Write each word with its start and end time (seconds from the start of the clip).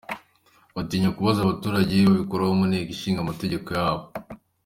Batinya 0.75 1.09
kubaza 1.15 1.39
abaturage, 1.41 1.95
babiroha 2.09 2.53
mu 2.59 2.65
nteko 2.69 2.91
nshinga 2.95 3.27
mategeko 3.29 3.67
yabo. 3.77 4.03